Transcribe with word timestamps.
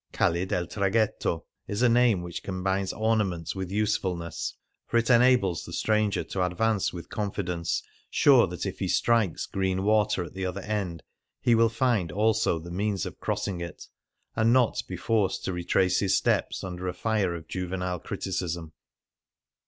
"Calle 0.13 0.47
del 0.47 0.65
Traghetto'' 0.65 1.43
is 1.73 1.83
a 1.83 1.87
name 1.87 2.23
which 2.23 2.41
combines 2.41 2.91
ornament 2.91 3.53
with 3.53 3.69
useful 3.71 4.15
ness, 4.17 4.55
for 4.87 4.97
it 4.97 5.11
enables 5.11 5.63
the 5.63 5.71
stranger 5.73 6.23
to 6.23 6.43
advance 6.43 6.91
with 6.91 7.11
confidence, 7.11 7.83
sure 8.09 8.47
that 8.47 8.65
if 8.65 8.79
he 8.79 8.87
strikes 8.87 9.45
green 9.45 9.83
water 9.83 10.23
at 10.23 10.33
the 10.33 10.43
other 10.43 10.61
end 10.61 11.03
he 11.39 11.53
will 11.53 11.69
find 11.69 12.11
also 12.11 12.57
the 12.57 12.71
means 12.71 13.05
of 13.05 13.19
crossing 13.19 13.61
it, 13.61 13.85
and 14.35 14.51
not 14.51 14.81
be 14.87 14.97
forced 14.97 15.45
to 15.45 15.53
retrace 15.53 15.99
his 15.99 16.17
steps 16.17 16.63
under 16.63 16.87
a 16.87 16.95
fire 16.95 17.35
of 17.35 17.47
juvenile 17.47 17.99
criticism. 17.99 18.71